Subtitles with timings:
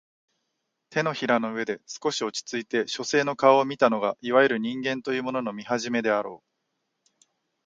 [0.89, 7.21] 掌の上で少し落ちついて書生の顔を見たのがいわゆる人間というものの見始めであろう